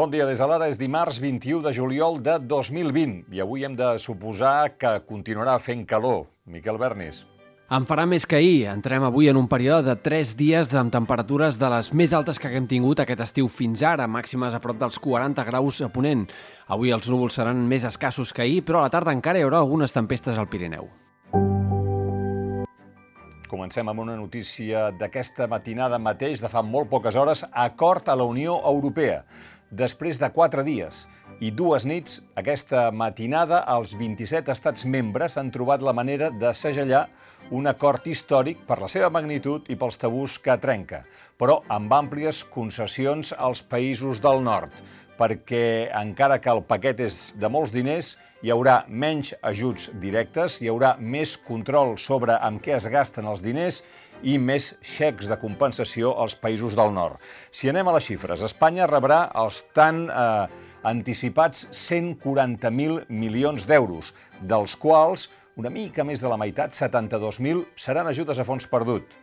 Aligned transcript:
Bon 0.00 0.08
dia 0.08 0.24
des 0.24 0.40
de 0.40 0.46
l'ara, 0.48 0.64
és 0.72 0.78
dimarts 0.80 1.18
21 1.20 1.58
de 1.60 1.74
juliol 1.76 2.14
de 2.24 2.38
2020 2.48 3.34
i 3.36 3.42
avui 3.44 3.66
hem 3.66 3.74
de 3.76 3.88
suposar 4.00 4.78
que 4.80 4.94
continuarà 5.04 5.58
fent 5.60 5.82
calor. 5.84 6.22
Miquel 6.48 6.78
Bernis. 6.80 7.18
En 7.68 7.84
farà 7.84 8.06
més 8.08 8.24
que 8.24 8.38
ahir. 8.38 8.62
Entrem 8.72 9.04
avui 9.04 9.28
en 9.28 9.36
un 9.36 9.44
període 9.44 9.90
de 9.90 9.96
3 10.00 10.32
dies 10.38 10.72
amb 10.72 10.88
temperatures 10.94 11.60
de 11.60 11.68
les 11.74 11.92
més 11.92 12.16
altes 12.16 12.40
que 12.40 12.48
haguem 12.48 12.70
tingut 12.70 13.04
aquest 13.04 13.26
estiu 13.26 13.52
fins 13.52 13.84
ara, 13.84 14.08
màximes 14.08 14.56
a 14.56 14.62
prop 14.64 14.80
dels 14.80 14.96
40 14.96 15.44
graus 15.50 15.82
a 15.84 15.90
Ponent. 15.92 16.24
Avui 16.72 16.96
els 16.96 17.12
núvols 17.12 17.36
seran 17.36 17.60
més 17.68 17.84
escassos 17.84 18.32
que 18.32 18.46
ahir, 18.48 18.64
però 18.64 18.80
a 18.80 18.88
la 18.88 18.96
tarda 18.96 19.12
encara 19.12 19.36
hi 19.36 19.44
haurà 19.44 19.60
algunes 19.60 19.92
tempestes 19.92 20.40
al 20.40 20.48
Pirineu. 20.48 20.88
Comencem 23.52 23.88
amb 23.90 24.00
una 24.00 24.16
notícia 24.16 24.88
d'aquesta 24.96 25.44
matinada 25.50 26.00
mateix, 26.00 26.40
de 26.40 26.48
fa 26.48 26.64
molt 26.64 26.88
poques 26.88 27.16
hores, 27.20 27.44
acord 27.52 28.08
a 28.08 28.16
la 28.16 28.24
Unió 28.24 28.62
Europea. 28.64 29.26
Després 29.70 30.18
de 30.18 30.26
quatre 30.34 30.64
dies 30.66 31.04
i 31.40 31.52
dues 31.54 31.84
nits, 31.86 32.16
aquesta 32.34 32.88
matinada, 32.90 33.60
els 33.70 33.92
27 33.94 34.50
estats 34.50 34.82
membres 34.82 35.38
han 35.38 35.52
trobat 35.54 35.84
la 35.86 35.94
manera 35.94 36.32
de 36.34 36.50
segellar 36.58 37.04
un 37.54 37.70
acord 37.70 38.08
històric 38.10 38.64
per 38.66 38.80
la 38.82 38.88
seva 38.90 39.12
magnitud 39.14 39.70
i 39.70 39.76
pels 39.78 40.00
tabús 40.02 40.40
que 40.42 40.58
trenca, 40.58 41.04
però 41.38 41.60
amb 41.70 41.94
àmplies 41.94 42.42
concessions 42.50 43.30
als 43.38 43.62
països 43.62 44.18
del 44.18 44.42
nord, 44.42 44.74
perquè 45.16 45.88
encara 46.02 46.40
que 46.42 46.50
el 46.50 46.64
paquet 46.66 47.06
és 47.06 47.20
de 47.38 47.48
molts 47.48 47.70
diners, 47.70 48.16
hi 48.42 48.50
haurà 48.50 48.82
menys 48.88 49.34
ajuts 49.44 49.90
directes, 50.02 50.58
hi 50.60 50.70
haurà 50.72 50.96
més 50.98 51.36
control 51.46 51.94
sobre 52.00 52.34
amb 52.40 52.58
què 52.64 52.74
es 52.78 52.90
gasten 52.90 53.28
els 53.30 53.42
diners 53.44 53.84
i 54.22 54.36
més 54.38 54.74
xecs 54.84 55.30
de 55.30 55.38
compensació 55.40 56.14
als 56.20 56.36
països 56.36 56.76
del 56.78 56.92
nord. 56.94 57.20
Si 57.50 57.70
anem 57.70 57.88
a 57.88 57.94
les 57.96 58.08
xifres, 58.10 58.44
Espanya 58.44 58.88
rebrà 58.90 59.26
els 59.42 59.62
tan 59.76 60.06
eh, 60.08 60.46
anticipats 60.82 61.68
140.000 61.72 63.08
milions 63.08 63.66
d'euros, 63.68 64.12
dels 64.40 64.76
quals 64.80 65.28
una 65.60 65.72
mica 65.72 66.04
més 66.06 66.22
de 66.22 66.28
la 66.30 66.38
meitat, 66.40 66.72
72.000, 66.72 67.66
seran 67.76 68.08
ajudes 68.08 68.38
a 68.38 68.46
fons 68.48 68.68
perdut. 68.70 69.16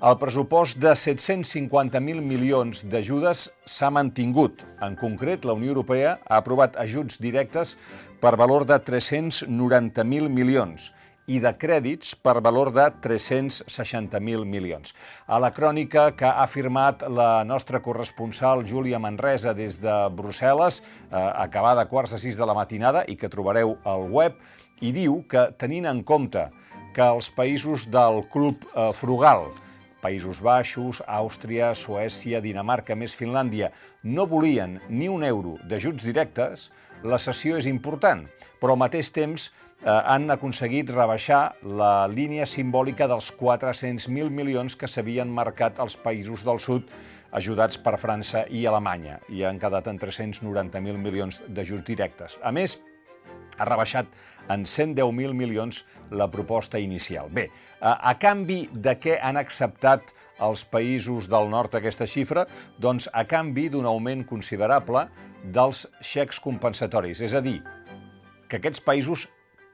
El 0.00 0.16
pressupost 0.16 0.78
de 0.80 0.94
750.000 0.96 2.24
milions 2.24 2.80
d'ajudes 2.88 3.42
s'ha 3.68 3.90
mantingut. 3.92 4.64
En 4.80 4.96
concret, 4.96 5.44
la 5.44 5.52
Unió 5.58 5.74
Europea 5.74 6.14
ha 6.24 6.38
aprovat 6.40 6.78
ajuts 6.80 7.20
directes 7.20 7.76
per 8.22 8.32
valor 8.40 8.64
de 8.64 8.80
390.000 8.80 10.32
milions 10.32 10.88
i 11.30 11.38
de 11.38 11.52
crèdits 11.54 12.16
per 12.18 12.40
valor 12.42 12.72
de 12.74 12.88
360.000 13.04 14.46
milions. 14.50 14.94
A 15.30 15.38
la 15.38 15.52
crònica 15.54 16.08
que 16.18 16.26
ha 16.26 16.46
firmat 16.50 17.04
la 17.06 17.44
nostra 17.46 17.78
corresponsal 17.84 18.64
Júlia 18.66 18.98
Manresa 18.98 19.54
des 19.54 19.78
de 19.78 19.94
Brussel·les, 20.10 20.80
eh, 20.80 21.16
acabada 21.16 21.86
a 21.86 21.88
quarts 21.88 22.16
de 22.16 22.18
sis 22.18 22.36
de 22.36 22.46
la 22.46 22.54
matinada 22.54 23.04
i 23.06 23.16
que 23.16 23.30
trobareu 23.30 23.76
al 23.84 24.08
web, 24.10 24.40
i 24.80 24.90
diu 24.92 25.22
que, 25.28 25.50
tenint 25.58 25.86
en 25.86 26.02
compte 26.02 26.48
que 26.94 27.06
els 27.06 27.30
països 27.30 27.86
del 27.86 28.24
Club 28.32 28.66
eh, 28.74 28.90
Frugal, 28.92 29.50
Països 30.00 30.40
Baixos, 30.40 31.02
Àustria, 31.06 31.74
Suècia, 31.74 32.40
Dinamarca, 32.40 32.96
més 32.96 33.14
Finlàndia, 33.14 33.70
no 34.02 34.26
volien 34.26 34.80
ni 34.88 35.08
un 35.12 35.22
euro 35.22 35.58
d'ajuts 35.68 36.08
directes, 36.08 36.70
la 37.04 37.18
sessió 37.20 37.56
és 37.60 37.68
important, 37.68 38.26
però 38.60 38.74
al 38.74 38.80
mateix 38.80 39.12
temps 39.12 39.50
han 39.84 40.28
aconseguit 40.30 40.90
rebaixar 40.92 41.54
la 41.64 42.06
línia 42.10 42.44
simbòlica 42.46 43.06
dels 43.08 43.30
400.000 43.38 44.28
milions 44.28 44.76
que 44.76 44.88
s'havien 44.90 45.30
marcat 45.32 45.80
als 45.80 45.96
països 45.96 46.44
del 46.44 46.60
sud 46.60 46.90
ajudats 47.32 47.78
per 47.78 47.96
França 47.98 48.44
i 48.50 48.66
Alemanya, 48.66 49.20
i 49.30 49.44
han 49.46 49.58
quedat 49.62 49.88
en 49.88 49.98
390.000 49.98 50.98
milions 50.98 51.42
d'ajuts 51.48 51.86
directes. 51.86 52.38
A 52.42 52.52
més, 52.52 52.80
ha 53.58 53.66
rebaixat 53.68 54.08
en 54.50 54.64
110.000 54.64 55.34
milions 55.36 55.84
la 56.10 56.28
proposta 56.30 56.80
inicial. 56.80 57.30
Bé, 57.30 57.48
a, 57.80 57.96
a 58.10 58.14
canvi 58.18 58.64
de 58.72 58.96
què 58.98 59.18
han 59.22 59.38
acceptat 59.40 60.14
els 60.40 60.64
països 60.64 61.28
del 61.30 61.50
nord 61.52 61.74
aquesta 61.76 62.08
xifra? 62.08 62.46
Doncs 62.80 63.10
a 63.12 63.26
canvi 63.28 63.68
d'un 63.70 63.86
augment 63.86 64.24
considerable 64.26 65.06
dels 65.44 65.86
xecs 66.00 66.40
compensatoris. 66.42 67.20
És 67.20 67.36
a 67.36 67.44
dir, 67.44 67.60
que 68.48 68.58
aquests 68.58 68.82
països 68.82 69.28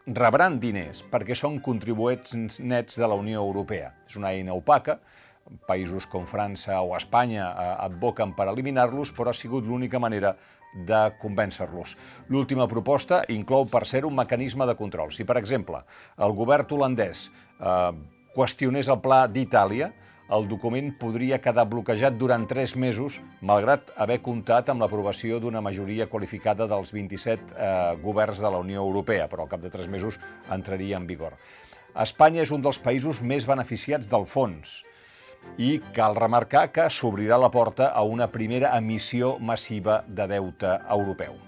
rebran 0.06 0.60
diners 0.62 1.02
perquè 1.10 1.34
són 1.34 1.58
contribuents 1.62 2.60
nets 2.60 2.98
de 2.98 3.06
la 3.06 3.18
Unió 3.18 3.42
Europea. 3.42 3.92
És 4.06 4.16
una 4.16 4.30
eina 4.30 4.54
opaca, 4.54 5.00
països 5.66 6.06
com 6.10 6.26
França 6.26 6.78
o 6.82 6.94
Espanya 6.96 7.48
eh, 7.50 7.72
advoquen 7.86 8.34
per 8.34 8.48
eliminar-los, 8.50 9.12
però 9.12 9.30
ha 9.30 9.36
sigut 9.36 9.66
l'única 9.66 9.98
manera 9.98 10.36
de 10.76 11.00
convèncer-los. 11.20 11.96
L'última 12.28 12.66
proposta 12.68 13.22
inclou, 13.32 13.66
per 13.70 13.86
ser 13.86 14.04
un 14.04 14.14
mecanisme 14.14 14.66
de 14.66 14.74
control. 14.76 15.12
Si, 15.14 15.24
per 15.24 15.38
exemple, 15.40 15.82
el 16.18 16.34
govern 16.36 16.66
holandès 16.70 17.30
eh, 17.58 17.92
qüestionés 18.36 18.90
el 18.92 19.00
pla 19.00 19.24
d'Itàlia, 19.26 19.90
el 20.32 20.48
document 20.50 20.90
podria 20.98 21.38
quedar 21.42 21.66
bloquejat 21.70 22.16
durant 22.18 22.46
tres 22.50 22.74
mesos, 22.76 23.20
malgrat 23.40 23.92
haver 23.96 24.18
comptat 24.24 24.72
amb 24.72 24.82
l'aprovació 24.82 25.38
d'una 25.42 25.62
majoria 25.62 26.08
qualificada 26.10 26.66
dels 26.66 26.90
27 26.94 27.54
eh, 27.54 27.70
governs 28.02 28.42
de 28.42 28.50
la 28.50 28.58
Unió 28.58 28.82
Europea, 28.82 29.28
però 29.30 29.46
al 29.46 29.52
cap 29.52 29.62
de 29.62 29.70
tres 29.70 29.86
mesos 29.88 30.18
entraria 30.50 30.98
en 30.98 31.06
vigor. 31.06 31.38
Espanya 31.96 32.42
és 32.42 32.52
un 32.52 32.60
dels 32.60 32.82
països 32.82 33.22
més 33.22 33.46
beneficiats 33.48 34.10
del 34.10 34.26
fons 34.26 34.82
i 35.62 35.76
cal 35.94 36.16
remarcar 36.18 36.66
que 36.74 36.88
s'obrirà 36.90 37.38
la 37.38 37.52
porta 37.54 37.92
a 37.94 38.02
una 38.02 38.26
primera 38.32 38.74
emissió 38.76 39.36
massiva 39.38 40.02
de 40.08 40.26
deute 40.26 40.80
europeu. 40.90 41.38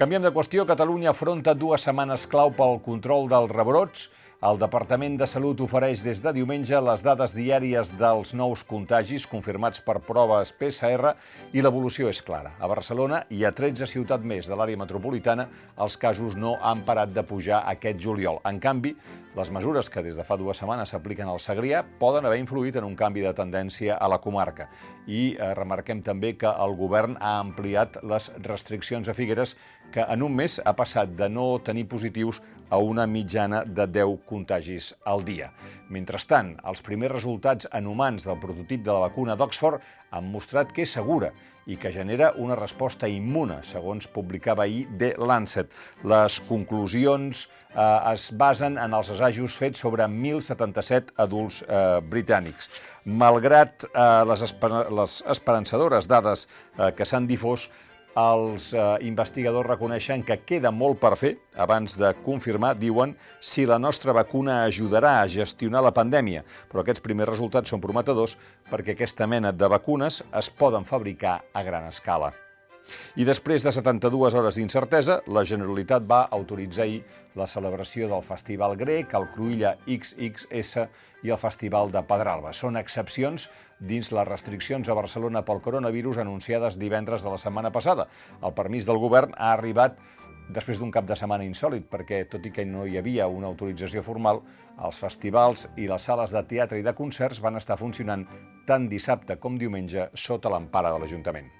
Canviem 0.00 0.22
de 0.24 0.30
qüestió. 0.32 0.64
Catalunya 0.64 1.10
afronta 1.10 1.52
dues 1.52 1.82
setmanes 1.84 2.22
clau 2.28 2.52
pel 2.56 2.78
control 2.84 3.26
dels 3.28 3.50
rebrots. 3.52 4.06
El 4.40 4.56
Departament 4.56 5.18
de 5.20 5.26
Salut 5.28 5.58
ofereix 5.60 6.00
des 6.00 6.22
de 6.24 6.30
diumenge 6.32 6.78
les 6.80 7.02
dades 7.04 7.34
diàries 7.36 7.90
dels 8.00 8.30
nous 8.32 8.62
contagis 8.64 9.26
confirmats 9.28 9.82
per 9.84 9.98
proves 10.06 10.54
PCR 10.56 11.10
i 11.52 11.60
l'evolució 11.60 12.08
és 12.08 12.22
clara. 12.24 12.54
A 12.56 12.70
Barcelona 12.72 13.18
i 13.36 13.44
a 13.44 13.50
13 13.52 13.84
ciutats 13.84 14.24
més 14.24 14.48
de 14.48 14.56
l'àrea 14.56 14.80
metropolitana 14.80 15.44
els 15.76 15.98
casos 16.00 16.38
no 16.40 16.54
han 16.56 16.86
parat 16.88 17.12
de 17.12 17.20
pujar 17.28 17.66
aquest 17.68 18.00
juliol. 18.00 18.40
En 18.48 18.56
canvi, 18.64 18.94
les 19.36 19.50
mesures 19.52 19.92
que 19.92 20.00
des 20.02 20.16
de 20.16 20.24
fa 20.24 20.38
dues 20.40 20.58
setmanes 20.58 20.90
s'apliquen 20.90 21.28
al 21.28 21.38
Segrià 21.38 21.84
poden 22.00 22.24
haver 22.24 22.40
influït 22.40 22.80
en 22.80 22.86
un 22.88 22.96
canvi 22.96 23.20
de 23.22 23.34
tendència 23.36 23.98
a 24.00 24.08
la 24.08 24.18
comarca. 24.24 24.70
I 25.06 25.36
eh, 25.36 25.52
remarquem 25.54 26.00
també 26.02 26.32
que 26.40 26.48
el 26.48 26.78
govern 26.80 27.18
ha 27.20 27.36
ampliat 27.42 28.00
les 28.02 28.30
restriccions 28.48 29.12
a 29.12 29.14
Figueres, 29.14 29.54
que 29.92 30.00
en 30.00 30.24
un 30.24 30.32
mes 30.34 30.56
ha 30.64 30.74
passat 30.74 31.12
de 31.18 31.28
no 31.28 31.46
tenir 31.62 31.86
positius 31.92 32.40
a 32.70 32.78
una 32.78 33.06
mitjana 33.06 33.64
de 33.64 33.86
10 33.86 34.18
contagis 34.30 34.92
al 35.04 35.24
dia. 35.26 35.50
Mentrestant, 35.90 36.54
els 36.64 36.82
primers 36.86 37.12
resultats 37.18 37.68
en 37.74 37.90
humans 37.90 38.28
del 38.28 38.38
prototip 38.40 38.86
de 38.86 38.94
la 38.94 39.08
vacuna 39.08 39.36
d'Oxford 39.36 39.82
han 40.14 40.30
mostrat 40.30 40.70
que 40.72 40.86
és 40.86 40.94
segura 40.94 41.34
i 41.70 41.76
que 41.78 41.92
genera 41.92 42.32
una 42.40 42.56
resposta 42.58 43.08
immune, 43.10 43.60
segons 43.66 44.08
publicava 44.10 44.64
ahir 44.64 44.86
The 44.98 45.12
Lancet. 45.20 45.74
Les 46.08 46.38
conclusions 46.48 47.44
eh, 47.74 48.12
es 48.12 48.30
basen 48.38 48.78
en 48.80 48.96
els 48.96 49.12
assajos 49.14 49.58
fets 49.60 49.84
sobre 49.84 50.06
1.077 50.08 51.14
adults 51.26 51.60
eh, 51.66 52.00
britànics. 52.00 52.70
Malgrat 53.04 53.86
eh, 53.90 54.08
les, 54.30 54.42
esper 54.48 54.72
les 54.96 55.20
esperançadores 55.36 56.10
dades 56.10 56.46
eh, 56.48 56.90
que 56.96 57.06
s'han 57.06 57.28
difós, 57.30 57.68
els 58.18 58.72
eh, 58.74 58.82
investigadors 59.06 59.68
reconeixen 59.68 60.24
que 60.26 60.40
queda 60.46 60.72
molt 60.74 61.00
per 61.02 61.14
fer 61.20 61.34
abans 61.54 61.96
de 62.00 62.12
confirmar, 62.24 62.74
diuen, 62.78 63.14
si 63.40 63.66
la 63.66 63.78
nostra 63.78 64.14
vacuna 64.16 64.64
ajudarà 64.64 65.20
a 65.20 65.30
gestionar 65.30 65.84
la 65.84 65.94
pandèmia. 65.94 66.44
Però 66.68 66.82
aquests 66.82 67.04
primers 67.04 67.30
resultats 67.30 67.70
són 67.70 67.82
prometedors 67.82 68.36
perquè 68.70 68.96
aquesta 68.96 69.30
mena 69.30 69.52
de 69.52 69.70
vacunes 69.70 70.22
es 70.34 70.50
poden 70.50 70.84
fabricar 70.84 71.40
a 71.54 71.62
gran 71.62 71.86
escala. 71.90 72.32
I 73.16 73.26
després 73.28 73.64
de 73.66 73.72
72 73.74 74.36
hores 74.38 74.58
d'incertesa, 74.58 75.20
la 75.26 75.44
Generalitat 75.44 76.06
va 76.08 76.24
autoritzar 76.30 76.84
ahir 76.86 77.02
la 77.38 77.46
celebració 77.46 78.08
del 78.10 78.22
Festival 78.26 78.76
Grec, 78.78 79.14
el 79.14 79.28
Cruïlla 79.34 79.76
XXS 79.86 80.86
i 81.26 81.30
el 81.30 81.40
Festival 81.40 81.92
de 81.94 82.02
Pedralba. 82.06 82.54
Són 82.56 82.78
excepcions 82.80 83.48
dins 83.80 84.12
les 84.12 84.28
restriccions 84.28 84.88
a 84.88 84.96
Barcelona 84.96 85.44
pel 85.46 85.62
coronavirus 85.64 86.20
anunciades 86.22 86.78
divendres 86.78 87.24
de 87.24 87.32
la 87.32 87.40
setmana 87.40 87.72
passada. 87.72 88.08
El 88.42 88.56
permís 88.56 88.88
del 88.88 89.00
govern 89.02 89.36
ha 89.36 89.52
arribat 89.54 89.98
després 90.50 90.80
d'un 90.80 90.90
cap 90.90 91.06
de 91.06 91.16
setmana 91.16 91.46
insòlid, 91.46 91.86
perquè 91.90 92.24
tot 92.30 92.46
i 92.46 92.52
que 92.54 92.66
no 92.66 92.86
hi 92.86 92.98
havia 92.98 93.28
una 93.30 93.48
autorització 93.50 94.02
formal, 94.02 94.42
els 94.82 94.98
festivals 94.98 95.68
i 95.78 95.86
les 95.90 96.10
sales 96.10 96.34
de 96.34 96.42
teatre 96.54 96.80
i 96.80 96.86
de 96.86 96.96
concerts 96.96 97.42
van 97.44 97.60
estar 97.60 97.78
funcionant 97.78 98.26
tant 98.66 98.90
dissabte 98.90 99.38
com 99.38 99.58
diumenge 99.58 100.10
sota 100.14 100.52
l'empara 100.52 100.92
de 100.94 101.02
l'Ajuntament. 101.02 101.59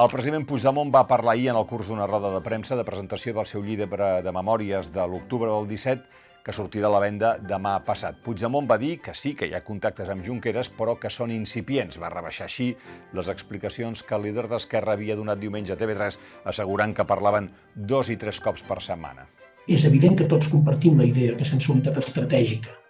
El 0.00 0.08
president 0.08 0.46
Puigdemont 0.48 0.88
va 0.88 1.02
parlar 1.04 1.34
ahir 1.34 1.50
en 1.52 1.56
el 1.60 1.66
curs 1.68 1.90
d'una 1.90 2.06
roda 2.08 2.30
de 2.32 2.38
premsa 2.40 2.78
de 2.78 2.84
presentació 2.84 3.34
del 3.36 3.44
seu 3.44 3.60
llibre 3.60 4.22
de 4.24 4.32
memòries 4.32 4.88
de 4.94 5.04
l'octubre 5.04 5.50
del 5.50 5.68
17 5.68 6.46
que 6.46 6.54
sortirà 6.56 6.88
a 6.88 6.92
la 6.94 7.02
venda 7.04 7.34
demà 7.36 7.74
passat. 7.84 8.16
Puigdemont 8.24 8.66
va 8.70 8.80
dir 8.80 8.96
que 9.04 9.12
sí, 9.12 9.34
que 9.36 9.50
hi 9.50 9.52
ha 9.52 9.60
contactes 9.62 10.08
amb 10.08 10.24
Junqueras, 10.24 10.72
però 10.72 10.96
que 10.98 11.12
són 11.12 11.30
incipients. 11.30 12.00
Va 12.00 12.10
rebaixar 12.10 12.48
així 12.48 12.72
les 13.12 13.28
explicacions 13.28 14.02
que 14.02 14.16
el 14.16 14.24
líder 14.30 14.48
d'Esquerra 14.48 14.96
havia 14.96 15.16
donat 15.20 15.38
diumenge 15.38 15.76
a 15.76 15.78
TV3, 15.78 16.18
assegurant 16.48 16.96
que 16.96 17.06
parlaven 17.06 17.52
dos 17.76 18.08
i 18.08 18.16
tres 18.16 18.40
cops 18.40 18.64
per 18.64 18.80
setmana. 18.80 19.28
És 19.68 19.84
evident 19.84 20.16
que 20.16 20.26
tots 20.26 20.48
compartim 20.50 20.96
la 20.98 21.06
idea 21.06 21.36
que 21.36 21.44
sense 21.44 21.70
unitat 21.70 22.00
estratègica 22.00 22.80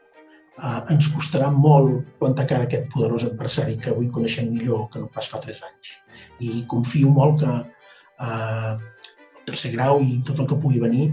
eh, 0.59 0.93
ens 0.95 1.09
costarà 1.15 1.51
molt 1.55 2.15
plantar 2.21 2.47
cara 2.51 2.67
a 2.67 2.71
aquest 2.71 2.89
poderós 2.93 3.27
adversari 3.29 3.79
que 3.81 3.93
avui 3.93 4.11
coneixem 4.13 4.51
millor 4.53 4.89
que 4.93 5.03
no 5.03 5.11
pas 5.13 5.29
fa 5.29 5.41
tres 5.43 5.63
anys. 5.67 5.97
I 6.43 6.65
confio 6.71 7.11
molt 7.11 7.43
que 7.43 7.53
eh, 7.53 8.73
el 8.73 9.45
tercer 9.49 9.73
grau 9.75 10.03
i 10.03 10.21
tot 10.27 10.41
el 10.41 10.49
que 10.51 10.61
pugui 10.63 10.83
venir 10.83 11.11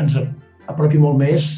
ens 0.00 0.16
apropi 0.70 1.00
molt 1.00 1.18
més 1.20 1.50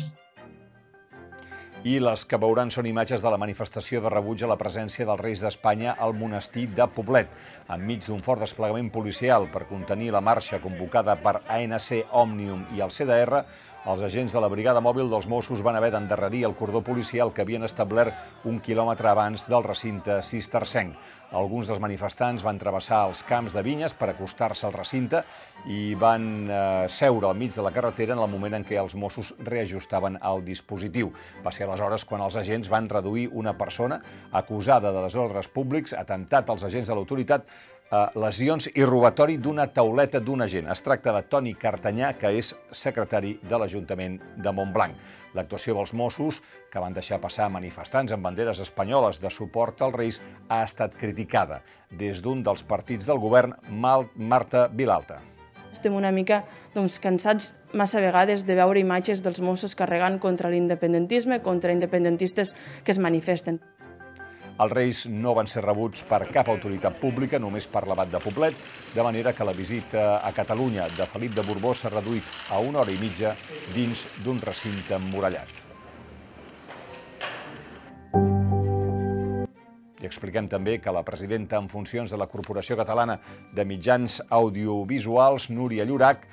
i 1.82 1.96
les 1.98 2.22
que 2.30 2.38
veuran 2.38 2.70
són 2.70 2.86
imatges 2.86 3.22
de 3.24 3.30
la 3.32 3.38
manifestació 3.42 3.98
de 4.02 4.10
rebuig 4.12 4.44
a 4.44 4.50
la 4.50 4.56
presència 4.58 5.06
dels 5.06 5.18
Reis 5.18 5.40
d'Espanya 5.42 5.96
al 5.98 6.14
monestir 6.14 6.68
de 6.76 6.86
Poblet, 6.86 7.32
enmig 7.74 8.04
d'un 8.06 8.22
fort 8.22 8.44
desplegament 8.44 8.90
policial 8.94 9.48
per 9.50 9.64
contenir 9.66 10.12
la 10.14 10.22
marxa 10.22 10.60
convocada 10.62 11.16
per 11.18 11.40
ANC, 11.50 12.04
Òmnium 12.22 12.68
i 12.76 12.84
el 12.86 12.94
CDR, 12.94 13.42
els 13.82 14.02
agents 14.06 14.30
de 14.30 14.40
la 14.40 14.46
brigada 14.46 14.78
mòbil 14.78 15.08
dels 15.10 15.26
Mossos 15.26 15.62
van 15.66 15.74
haver 15.74 15.90
d'endarrerir 15.90 16.44
el 16.46 16.54
cordó 16.54 16.84
policial 16.86 17.32
que 17.34 17.42
havien 17.42 17.66
establert 17.66 18.46
un 18.46 18.60
quilòmetre 18.62 19.10
abans 19.10 19.48
del 19.50 19.64
recinte 19.66 20.20
cistercenc. 20.22 20.94
Alguns 21.32 21.66
dels 21.66 21.80
manifestants 21.82 22.44
van 22.44 22.60
travessar 22.60 23.00
els 23.08 23.24
camps 23.26 23.56
de 23.56 23.62
vinyes 23.66 23.94
per 23.98 24.10
acostar-se 24.12 24.68
al 24.68 24.76
recinte 24.76 25.24
i 25.66 25.96
van 25.98 26.28
eh, 26.46 26.86
seure 26.92 27.26
al 27.26 27.38
mig 27.40 27.56
de 27.56 27.64
la 27.64 27.72
carretera 27.74 28.14
en 28.14 28.22
el 28.22 28.30
moment 28.30 28.54
en 28.60 28.66
què 28.68 28.78
els 28.78 28.94
Mossos 28.94 29.32
reajustaven 29.40 30.20
el 30.30 30.44
dispositiu. 30.46 31.10
Va 31.42 31.50
ser 31.50 31.66
aleshores 31.66 32.04
quan 32.04 32.22
els 32.22 32.36
agents 32.38 32.70
van 32.70 32.86
reduir 32.86 33.30
una 33.32 33.56
persona 33.58 33.98
acusada 34.30 34.92
de 34.92 35.02
desordres 35.08 35.48
públics, 35.48 35.96
atemptat 35.98 36.52
als 36.52 36.68
agents 36.68 36.92
de 36.92 36.94
l'autoritat 37.00 37.48
lesions 38.16 38.70
i 38.72 38.84
robatori 38.88 39.36
d'una 39.36 39.66
tauleta 39.68 40.20
d'un 40.20 40.42
agent. 40.42 40.68
Es 40.72 40.80
tracta 40.84 41.12
de 41.12 41.22
Toni 41.28 41.52
Cartanyà, 41.54 42.14
que 42.16 42.30
és 42.32 42.54
secretari 42.72 43.34
de 43.48 43.58
l'Ajuntament 43.58 44.18
de 44.36 44.52
Montblanc. 44.52 44.94
L'actuació 45.36 45.74
dels 45.76 45.92
Mossos, 45.96 46.40
que 46.72 46.80
van 46.80 46.96
deixar 46.96 47.20
passar 47.20 47.50
manifestants 47.52 48.12
amb 48.12 48.24
banderes 48.24 48.60
espanyoles 48.64 49.20
de 49.20 49.30
suport 49.30 49.82
als 49.82 49.96
Reis, 49.96 50.22
ha 50.48 50.62
estat 50.64 50.96
criticada 50.96 51.60
des 51.90 52.22
d'un 52.24 52.42
dels 52.42 52.64
partits 52.64 53.08
del 53.08 53.20
govern, 53.20 53.54
Marta 53.68 54.68
Vilalta. 54.72 55.20
Estem 55.72 55.94
una 55.96 56.12
mica 56.12 56.42
doncs, 56.74 56.98
cansats 57.00 57.54
massa 57.72 58.00
vegades 58.04 58.44
de 58.44 58.56
veure 58.56 58.80
imatges 58.80 59.22
dels 59.24 59.40
Mossos 59.40 59.76
carregant 59.76 60.18
contra 60.20 60.50
l'independentisme, 60.52 61.40
contra 61.40 61.72
independentistes 61.72 62.52
que 62.84 62.92
es 62.92 63.00
manifesten. 63.00 63.60
Els 64.60 64.72
Reis 64.72 65.06
no 65.08 65.32
van 65.34 65.48
ser 65.48 65.62
rebuts 65.64 66.04
per 66.04 66.26
cap 66.32 66.50
autoritat 66.52 66.98
pública, 67.00 67.40
només 67.40 67.66
per 67.66 67.86
l'abat 67.88 68.10
de 68.12 68.20
Poblet, 68.20 68.56
de 68.92 69.02
manera 69.02 69.32
que 69.32 69.46
la 69.48 69.56
visita 69.56 70.20
a 70.20 70.32
Catalunya 70.36 70.84
de 70.96 71.06
Felip 71.08 71.32
de 71.34 71.44
Borbó 71.46 71.72
s'ha 71.74 71.90
reduït 71.90 72.28
a 72.52 72.60
una 72.60 72.82
hora 72.82 72.92
i 72.92 73.00
mitja 73.00 73.32
dins 73.72 74.04
d'un 74.24 74.40
recinte 74.44 74.98
emmurallat. 74.98 75.48
I 80.02 80.06
expliquem 80.06 80.48
també 80.50 80.80
que 80.82 80.92
la 80.92 81.04
presidenta 81.06 81.56
en 81.56 81.68
funcions 81.70 82.10
de 82.10 82.18
la 82.18 82.26
Corporació 82.26 82.76
Catalana 82.76 83.20
de 83.54 83.64
Mitjans 83.64 84.20
Audiovisuals, 84.28 85.48
Núria 85.54 85.86
Llorac, 85.86 86.26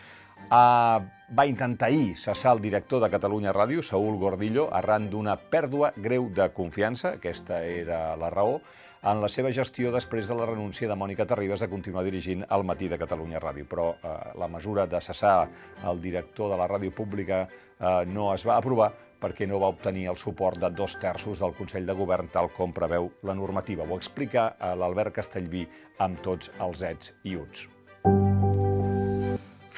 ha 0.49 0.99
va 1.37 1.45
intentar 1.45 1.89
ahir 1.89 2.15
cessar 2.17 2.55
el 2.55 2.61
director 2.61 3.01
de 3.03 3.09
Catalunya 3.09 3.53
Ràdio, 3.53 3.83
Saúl 3.85 4.17
Gordillo, 4.17 4.69
arran 4.73 5.09
d'una 5.09 5.35
pèrdua 5.37 5.91
greu 5.95 6.29
de 6.33 6.49
confiança, 6.53 7.15
aquesta 7.19 7.61
era 7.63 8.15
la 8.17 8.31
raó, 8.33 8.59
en 8.99 9.21
la 9.21 9.29
seva 9.31 9.51
gestió 9.55 9.93
després 9.93 10.27
de 10.27 10.35
la 10.35 10.47
renúncia 10.49 10.89
de 10.89 10.97
Mònica 10.97 11.27
Terribas 11.29 11.61
a 11.63 11.69
continuar 11.71 12.03
dirigint 12.03 12.43
el 12.49 12.65
matí 12.67 12.89
de 12.89 12.97
Catalunya 12.99 13.39
Ràdio. 13.39 13.67
Però 13.69 13.93
eh, 13.93 14.15
la 14.39 14.49
mesura 14.51 14.87
de 14.87 14.99
cessar 14.99 15.47
el 15.87 16.01
director 16.01 16.51
de 16.51 16.57
la 16.59 16.67
ràdio 16.67 16.91
pública 16.91 17.45
eh, 17.45 18.03
no 18.09 18.33
es 18.33 18.45
va 18.47 18.57
aprovar 18.57 18.91
perquè 19.19 19.47
no 19.47 19.59
va 19.59 19.71
obtenir 19.71 20.07
el 20.09 20.19
suport 20.19 20.59
de 20.59 20.69
dos 20.71 20.95
terços 20.99 21.39
del 21.39 21.55
Consell 21.55 21.87
de 21.87 21.95
Govern, 21.95 22.31
tal 22.31 22.51
com 22.55 22.75
preveu 22.75 23.11
la 23.23 23.35
normativa. 23.35 23.87
Ho 23.87 23.99
explica 23.99 24.53
eh, 24.57 24.75
l'Albert 24.75 25.15
Castellví 25.21 25.67
amb 25.99 26.23
tots 26.25 26.51
els 26.59 26.83
ets 26.83 27.13
i 27.23 27.35
uts. 27.39 27.69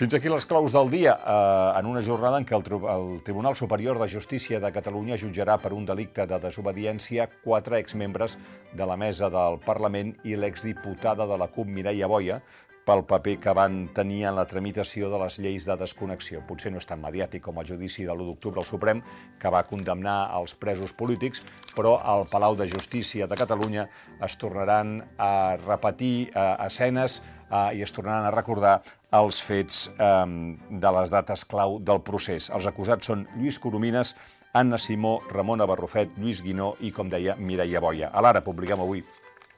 Fins 0.02 0.16
aquí 0.18 0.32
les 0.34 0.48
claus 0.50 0.74
del 0.74 0.88
dia, 0.90 1.12
eh, 1.14 1.80
en 1.80 1.86
una 1.86 2.02
jornada 2.02 2.40
en 2.42 2.46
què 2.50 2.56
el, 2.58 2.64
el 2.90 3.20
Tribunal 3.22 3.54
Superior 3.56 4.00
de 4.02 4.08
Justícia 4.10 4.58
de 4.60 4.72
Catalunya 4.74 5.14
jutjarà 5.14 5.60
per 5.62 5.76
un 5.78 5.86
delicte 5.86 6.26
de 6.26 6.40
desobediència 6.42 7.28
quatre 7.44 7.78
exmembres 7.78 8.34
de 8.74 8.88
la 8.90 8.96
mesa 8.98 9.30
del 9.30 9.60
Parlament 9.62 10.16
i 10.26 10.34
l'exdiputada 10.34 11.28
de 11.30 11.38
la 11.38 11.52
CUP, 11.54 11.70
Mireia 11.70 12.10
Boia, 12.10 12.40
pel 12.82 13.04
paper 13.06 13.36
que 13.44 13.54
van 13.54 13.76
tenir 13.94 14.24
en 14.26 14.40
la 14.40 14.48
tramitació 14.50 15.12
de 15.12 15.20
les 15.22 15.38
lleis 15.38 15.68
de 15.70 15.76
desconnexió. 15.78 16.42
Potser 16.48 16.72
no 16.74 16.82
és 16.82 16.90
tan 16.90 17.04
mediàtic 17.04 17.44
com 17.46 17.60
el 17.62 17.68
judici 17.70 18.08
de 18.08 18.16
l'1 18.16 18.26
d'octubre 18.32 18.64
al 18.64 18.66
Suprem, 18.66 19.04
que 19.38 19.52
va 19.54 19.62
condemnar 19.70 20.32
els 20.40 20.56
presos 20.58 20.96
polítics, 20.98 21.44
però 21.76 22.00
al 22.02 22.26
Palau 22.32 22.58
de 22.58 22.66
Justícia 22.72 23.30
de 23.30 23.38
Catalunya 23.38 23.86
es 24.18 24.40
tornaran 24.42 24.98
a 25.22 25.60
repetir 25.62 26.32
eh, 26.34 26.48
escenes 26.66 27.20
eh, 27.52 27.78
i 27.78 27.84
es 27.84 27.92
tornaran 27.92 28.28
a 28.28 28.34
recordar 28.34 28.80
els 29.20 29.42
fets 29.44 29.90
eh, 29.92 30.28
de 30.70 30.94
les 30.98 31.12
dates 31.14 31.46
clau 31.46 31.80
del 31.80 32.02
procés. 32.08 32.50
Els 32.50 32.68
acusats 32.68 33.12
són 33.12 33.28
Lluís 33.36 33.60
Coromines, 33.60 34.16
Anna 34.54 34.78
Simó, 34.78 35.22
Ramona 35.32 35.68
Barrufet, 35.68 36.18
Lluís 36.18 36.42
Guinó 36.44 36.74
i, 36.80 36.92
com 36.92 37.10
deia, 37.10 37.38
Mireia 37.40 37.80
Boia. 37.84 38.12
A 38.12 38.24
l'Ara 38.24 38.44
publiquem 38.44 38.84
avui 38.84 39.04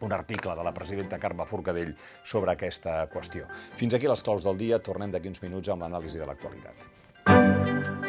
un 0.04 0.13
article 0.13 0.54
de 0.56 0.63
la 0.63 0.74
presidenta 0.74 1.18
Carme 1.18 1.48
Forcadell 1.50 1.95
sobre 2.25 2.54
aquesta 2.54 3.06
qüestió. 3.13 3.48
Fins 3.80 3.96
aquí 3.96 4.10
les 4.12 4.24
claus 4.24 4.44
del 4.46 4.60
dia. 4.60 4.81
Tornem 4.84 5.13
d'aquí 5.13 5.31
uns 5.31 5.42
minuts 5.46 5.72
amb 5.74 5.88
l'anàlisi 5.88 6.22
de 6.22 6.28
l'actualitat. 6.30 8.02